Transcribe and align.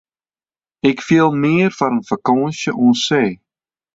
Ik 0.89 0.97
fiel 1.07 1.29
mear 1.43 1.71
foar 1.77 1.93
in 1.97 2.03
fakânsje 2.09 2.69
oan 2.83 2.95
see. 3.05 3.29